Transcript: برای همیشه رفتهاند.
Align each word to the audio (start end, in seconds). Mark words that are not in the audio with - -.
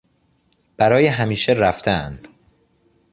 برای 0.77 1.07
همیشه 1.07 1.53
رفتهاند. 1.53 2.27